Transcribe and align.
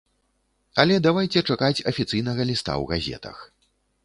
Але 0.83 0.95
давайце 1.07 1.39
чакаць 1.49 1.85
афіцыйнага 1.93 2.43
ліста 2.53 2.73
ў 2.81 2.95
газетах. 2.95 3.37